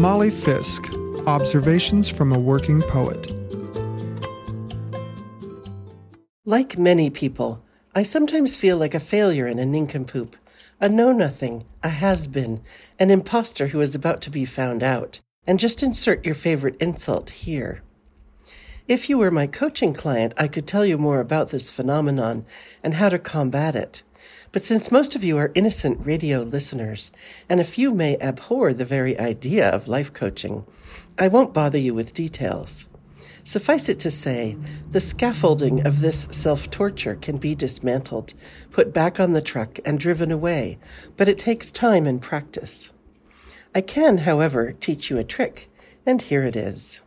Molly 0.00 0.30
Fisk 0.30 0.90
Observations 1.26 2.08
from 2.08 2.32
a 2.32 2.38
Working 2.38 2.80
Poet. 2.80 3.34
Like 6.46 6.78
many 6.78 7.10
people, 7.10 7.62
I 7.94 8.02
sometimes 8.02 8.56
feel 8.56 8.78
like 8.78 8.94
a 8.94 8.98
failure 8.98 9.46
and 9.46 9.60
a 9.60 9.66
nincompoop, 9.66 10.36
a 10.80 10.88
know 10.88 11.12
nothing, 11.12 11.66
a 11.82 11.90
has 11.90 12.26
been, 12.28 12.62
an 12.98 13.10
impostor 13.10 13.66
who 13.66 13.82
is 13.82 13.94
about 13.94 14.22
to 14.22 14.30
be 14.30 14.46
found 14.46 14.82
out. 14.82 15.20
And 15.46 15.60
just 15.60 15.82
insert 15.82 16.24
your 16.24 16.34
favorite 16.34 16.80
insult 16.80 17.28
here. 17.28 17.82
If 18.88 19.10
you 19.10 19.18
were 19.18 19.30
my 19.30 19.46
coaching 19.46 19.92
client, 19.92 20.32
I 20.38 20.48
could 20.48 20.66
tell 20.66 20.86
you 20.86 20.96
more 20.96 21.20
about 21.20 21.50
this 21.50 21.68
phenomenon 21.68 22.46
and 22.82 22.94
how 22.94 23.10
to 23.10 23.18
combat 23.18 23.76
it. 23.76 24.02
But 24.52 24.64
since 24.64 24.90
most 24.90 25.14
of 25.14 25.24
you 25.24 25.38
are 25.38 25.52
innocent 25.54 26.04
radio 26.04 26.42
listeners, 26.42 27.12
and 27.48 27.60
a 27.60 27.64
few 27.64 27.92
may 27.92 28.18
abhor 28.18 28.72
the 28.72 28.84
very 28.84 29.18
idea 29.18 29.68
of 29.68 29.88
life 29.88 30.12
coaching, 30.12 30.66
I 31.18 31.28
won't 31.28 31.54
bother 31.54 31.78
you 31.78 31.94
with 31.94 32.14
details. 32.14 32.88
Suffice 33.44 33.88
it 33.88 33.98
to 34.00 34.10
say, 34.10 34.56
the 34.90 35.00
scaffolding 35.00 35.86
of 35.86 36.00
this 36.00 36.28
self 36.30 36.70
torture 36.70 37.16
can 37.16 37.38
be 37.38 37.54
dismantled, 37.54 38.34
put 38.70 38.92
back 38.92 39.18
on 39.18 39.32
the 39.32 39.42
truck, 39.42 39.78
and 39.84 39.98
driven 39.98 40.30
away, 40.30 40.78
but 41.16 41.28
it 41.28 41.38
takes 41.38 41.70
time 41.70 42.06
and 42.06 42.20
practice. 42.20 42.92
I 43.74 43.80
can, 43.80 44.18
however, 44.18 44.72
teach 44.72 45.10
you 45.10 45.18
a 45.18 45.24
trick, 45.24 45.68
and 46.04 46.20
here 46.20 46.44
it 46.44 46.56
is. 46.56 47.02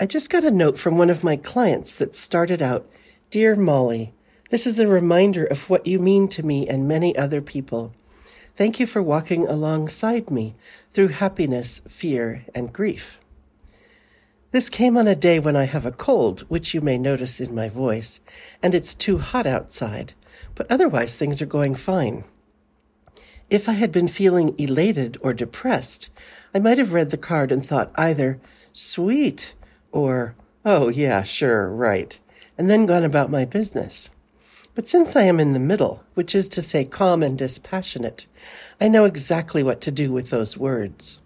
I 0.00 0.06
just 0.06 0.30
got 0.30 0.44
a 0.44 0.50
note 0.50 0.78
from 0.78 0.96
one 0.96 1.10
of 1.10 1.24
my 1.24 1.36
clients 1.36 1.94
that 1.94 2.16
started 2.16 2.62
out 2.62 2.88
Dear 3.30 3.54
Molly, 3.54 4.12
this 4.52 4.66
is 4.66 4.78
a 4.78 4.86
reminder 4.86 5.46
of 5.46 5.70
what 5.70 5.86
you 5.86 5.98
mean 5.98 6.28
to 6.28 6.42
me 6.42 6.68
and 6.68 6.86
many 6.86 7.16
other 7.16 7.40
people. 7.40 7.94
Thank 8.54 8.78
you 8.78 8.86
for 8.86 9.02
walking 9.02 9.48
alongside 9.48 10.30
me 10.30 10.54
through 10.92 11.08
happiness, 11.08 11.80
fear, 11.88 12.44
and 12.54 12.70
grief. 12.70 13.18
This 14.50 14.68
came 14.68 14.98
on 14.98 15.08
a 15.08 15.16
day 15.16 15.38
when 15.38 15.56
I 15.56 15.64
have 15.64 15.86
a 15.86 15.90
cold, 15.90 16.40
which 16.50 16.74
you 16.74 16.82
may 16.82 16.98
notice 16.98 17.40
in 17.40 17.54
my 17.54 17.70
voice, 17.70 18.20
and 18.62 18.74
it's 18.74 18.94
too 18.94 19.16
hot 19.16 19.46
outside, 19.46 20.12
but 20.54 20.70
otherwise 20.70 21.16
things 21.16 21.40
are 21.40 21.46
going 21.46 21.74
fine. 21.74 22.24
If 23.48 23.70
I 23.70 23.72
had 23.72 23.90
been 23.90 24.06
feeling 24.06 24.54
elated 24.58 25.16
or 25.22 25.32
depressed, 25.32 26.10
I 26.54 26.58
might 26.58 26.76
have 26.76 26.92
read 26.92 27.08
the 27.08 27.16
card 27.16 27.52
and 27.52 27.64
thought 27.64 27.90
either, 27.94 28.38
sweet, 28.74 29.54
or, 29.92 30.34
oh 30.62 30.90
yeah, 30.90 31.22
sure, 31.22 31.70
right, 31.70 32.20
and 32.58 32.68
then 32.68 32.84
gone 32.84 33.02
about 33.02 33.30
my 33.30 33.46
business. 33.46 34.10
But 34.74 34.88
since 34.88 35.16
I 35.16 35.24
am 35.24 35.38
in 35.38 35.52
the 35.52 35.58
middle, 35.58 36.02
which 36.14 36.34
is 36.34 36.48
to 36.50 36.62
say 36.62 36.86
calm 36.86 37.22
and 37.22 37.36
dispassionate, 37.36 38.26
I 38.80 38.88
know 38.88 39.04
exactly 39.04 39.62
what 39.62 39.82
to 39.82 39.90
do 39.90 40.10
with 40.10 40.30
those 40.30 40.56
words. 40.56 41.20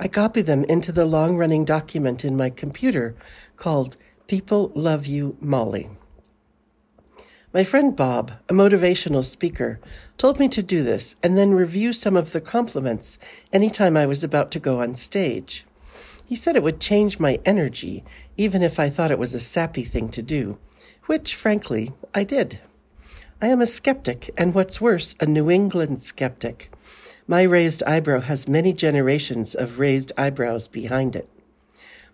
I 0.00 0.08
copy 0.08 0.40
them 0.40 0.64
into 0.64 0.90
the 0.90 1.04
long 1.04 1.36
running 1.36 1.66
document 1.66 2.24
in 2.24 2.36
my 2.36 2.48
computer 2.48 3.14
called 3.56 3.98
People 4.26 4.72
Love 4.74 5.04
You, 5.04 5.36
Molly. 5.40 5.90
My 7.52 7.64
friend 7.64 7.94
Bob, 7.94 8.32
a 8.48 8.54
motivational 8.54 9.24
speaker, 9.24 9.80
told 10.16 10.38
me 10.38 10.48
to 10.48 10.62
do 10.62 10.82
this 10.82 11.16
and 11.22 11.36
then 11.36 11.52
review 11.52 11.92
some 11.92 12.16
of 12.16 12.32
the 12.32 12.40
compliments 12.40 13.18
anytime 13.52 13.96
I 13.96 14.06
was 14.06 14.24
about 14.24 14.50
to 14.52 14.58
go 14.58 14.80
on 14.80 14.94
stage. 14.94 15.66
He 16.24 16.34
said 16.34 16.56
it 16.56 16.62
would 16.62 16.80
change 16.80 17.18
my 17.18 17.40
energy, 17.44 18.04
even 18.36 18.62
if 18.62 18.78
I 18.78 18.88
thought 18.88 19.10
it 19.10 19.18
was 19.18 19.34
a 19.34 19.40
sappy 19.40 19.82
thing 19.82 20.10
to 20.10 20.22
do, 20.22 20.58
which, 21.06 21.34
frankly, 21.34 21.92
I 22.14 22.24
did. 22.24 22.60
I 23.40 23.46
am 23.46 23.60
a 23.60 23.66
skeptic, 23.66 24.30
and 24.36 24.52
what's 24.52 24.80
worse, 24.80 25.14
a 25.20 25.26
New 25.26 25.48
England 25.48 26.02
skeptic. 26.02 26.72
My 27.28 27.42
raised 27.42 27.84
eyebrow 27.84 28.18
has 28.22 28.48
many 28.48 28.72
generations 28.72 29.54
of 29.54 29.78
raised 29.78 30.10
eyebrows 30.18 30.66
behind 30.66 31.14
it. 31.14 31.30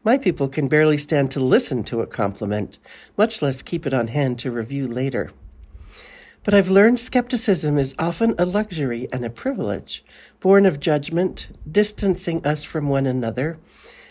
My 0.05 0.19
people 0.19 0.49
can 0.49 0.69
barely 0.69 0.99
stand 0.99 1.31
to 1.31 1.41
listen 1.41 1.83
to 1.85 2.03
a 2.03 2.07
compliment, 2.07 2.79
much 3.17 3.41
less 3.41 3.63
keep 3.63 3.87
it 3.87 3.95
on 3.95 4.09
hand 4.09 4.39
to 4.41 4.51
review 4.51 4.85
later. 4.85 5.31
But 6.43 6.53
I've 6.53 6.69
learned 6.69 7.01
skepticism 7.01 7.79
is 7.79 7.95
often 7.99 8.35
a 8.39 8.45
luxury 8.45 9.09
and 9.11 9.25
a 9.25 9.31
privilege, 9.31 10.05
born 10.41 10.67
of 10.67 10.79
judgment, 10.79 11.49
distancing 11.73 12.45
us 12.45 12.65
from 12.65 12.91
one 12.91 13.07
another, 13.07 13.59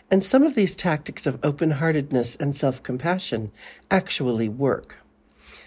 and 0.10 0.24
some 0.24 0.42
of 0.42 0.56
these 0.56 0.76
tactics 0.76 1.28
of 1.28 1.38
open 1.44 1.72
heartedness 1.74 2.36
and 2.36 2.56
self 2.56 2.82
compassion 2.82 3.52
actually 3.92 4.50
work. 4.50 5.03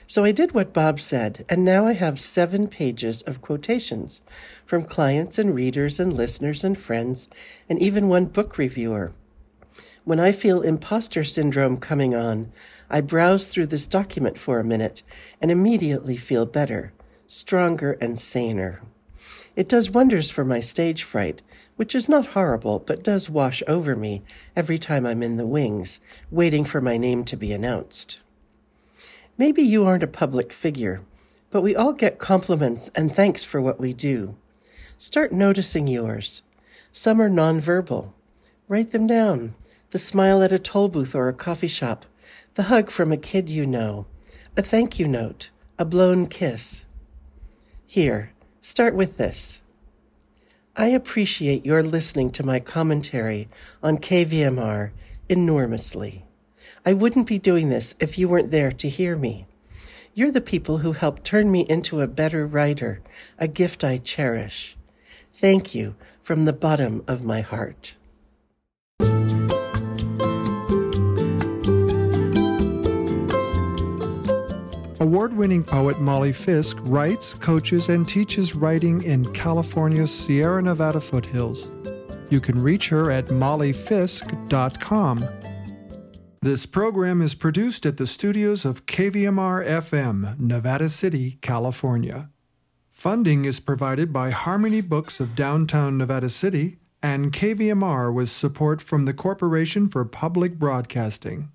So 0.09 0.23
I 0.23 0.31
did 0.31 0.53
what 0.53 0.73
Bob 0.73 1.01
said, 1.01 1.45
and 1.49 1.65
now 1.65 1.87
I 1.87 1.93
have 1.95 2.21
seven 2.21 2.69
pages 2.69 3.23
of 3.23 3.43
quotations 3.43 4.23
from 4.65 4.85
clients 4.85 5.37
and 5.37 5.53
readers 5.53 5.99
and 5.99 6.13
listeners 6.13 6.63
and 6.63 6.79
friends, 6.79 7.29
and 7.69 7.81
even 7.83 8.09
one 8.09 8.27
book 8.27 8.57
reviewer. 8.57 9.13
When 10.05 10.21
I 10.21 10.31
feel 10.31 10.63
imposter 10.63 11.25
syndrome 11.25 11.79
coming 11.79 12.15
on, 12.15 12.53
I 12.89 13.01
browse 13.01 13.47
through 13.47 13.67
this 13.67 13.89
document 13.89 14.39
for 14.39 14.61
a 14.61 14.65
minute 14.65 15.03
and 15.43 15.51
immediately 15.51 16.17
feel 16.17 16.47
better, 16.47 16.93
stronger, 17.27 17.99
and 18.01 18.17
saner. 18.17 18.83
It 19.57 19.69
does 19.69 19.91
wonders 19.91 20.31
for 20.31 20.45
my 20.45 20.61
stage 20.61 21.03
fright, 21.03 21.43
which 21.75 21.97
is 21.97 22.09
not 22.09 22.29
horrible 22.29 22.79
but 22.79 23.03
does 23.03 23.29
wash 23.29 23.65
over 23.67 23.97
me 23.97 24.23
every 24.55 24.79
time 24.79 25.05
I'm 25.05 25.25
in 25.25 25.37
the 25.37 25.47
wings, 25.47 25.99
waiting 26.31 26.65
for 26.65 26.81
my 26.81 26.97
name 26.97 27.25
to 27.25 27.37
be 27.37 27.53
announced. 27.53 28.21
Maybe 29.39 29.63
you 29.63 29.85
aren't 29.85 30.03
a 30.03 30.07
public 30.09 30.53
figure, 30.53 31.03
but 31.51 31.61
we 31.61 31.77
all 31.77 31.93
get 31.93 32.19
compliments 32.19 32.91
and 32.95 33.15
thanks 33.15 33.45
for 33.45 33.61
what 33.61 33.79
we 33.79 33.93
do. 33.93 34.37
Start 34.99 35.31
noticing 35.31 35.87
yours. 35.87 36.43
Some 36.91 37.21
are 37.21 37.29
nonverbal. 37.29 38.13
Write 38.67 38.93
them 38.93 39.07
down. 39.07 39.55
The 39.91 39.99
smile 39.99 40.43
at 40.43 40.53
a 40.53 40.59
toll 40.59 40.89
booth 40.89 41.15
or 41.15 41.29
a 41.29 41.35
coffee 41.35 41.69
shop, 41.69 42.07
the 42.55 42.65
hug 42.65 42.91
from 42.91 43.13
a 43.13 43.17
kid 43.17 43.51
you 43.51 43.67
know, 43.67 44.07
a 44.57 44.63
thank 44.63 44.99
you 44.99 45.07
note, 45.07 45.51
a 45.79 45.85
blown 45.85 46.27
kiss. 46.27 46.87
Here, 47.87 48.33
start 48.63 48.95
with 48.95 49.19
this. 49.19 49.63
I 50.75 50.87
appreciate 50.87 51.65
your 51.65 51.83
listening 51.83 52.31
to 52.33 52.45
my 52.45 52.59
commentary 52.59 53.49
on 53.83 53.99
KVMR 53.99 54.91
enormously. 55.29 56.25
I 56.85 56.93
wouldn't 56.93 57.27
be 57.27 57.39
doing 57.39 57.69
this 57.69 57.95
if 58.01 58.19
you 58.19 58.29
weren't 58.29 58.51
there 58.51 58.73
to 58.73 58.89
hear 58.89 59.17
me. 59.17 59.47
You're 60.15 60.31
the 60.31 60.41
people 60.41 60.79
who 60.79 60.93
helped 60.93 61.25
turn 61.25 61.51
me 61.51 61.67
into 61.69 62.01
a 62.01 62.07
better 62.07 62.47
writer, 62.47 63.03
a 63.39 63.49
gift 63.49 63.85
I 63.85 63.99
cherish. 63.99 64.77
Thank 65.33 65.75
you 65.75 65.95
from 66.23 66.45
the 66.45 66.53
bottom 66.53 67.05
of 67.07 67.25
my 67.25 67.43
heart. 67.43 67.95
Award 74.99 75.37
winning 75.37 75.63
poet 75.63 76.01
Molly 76.01 76.33
Fisk 76.33 76.79
writes, 76.81 77.35
coaches, 77.35 77.91
and 77.91 78.09
teaches 78.09 78.57
writing 78.57 79.03
in 79.03 79.31
California's 79.33 80.11
Sierra 80.11 80.63
Nevada 80.63 81.01
foothills. 81.01 81.71
You 82.31 82.41
can 82.41 82.61
reach 82.61 82.89
her 82.89 83.11
at 83.11 83.27
mollyfisk.com. 83.27 85.29
This 86.43 86.67
program 86.67 87.23
is 87.23 87.35
produced 87.35 87.87
at 87.87 87.97
the 87.97 88.07
studios 88.07 88.65
of 88.65 88.87
KVMR 88.87 89.67
FM, 89.67 90.39
Nevada 90.39 90.89
City, 90.89 91.39
California. 91.41 92.31
Funding 92.93 93.45
is 93.45 93.59
provided 93.59 94.13
by 94.13 94.31
Harmony 94.31 94.81
Books 94.81 95.19
of 95.19 95.35
downtown 95.35 95.99
Nevada 95.99 96.31
City 96.31 96.79
and 97.03 97.33
KVMR 97.33 98.13
with 98.13 98.29
support 98.29 98.81
from 98.81 99.07
the 99.07 99.15
Corporation 99.15 99.89
for 99.89 100.05
Public 100.05 100.59
Broadcasting. 100.59 101.51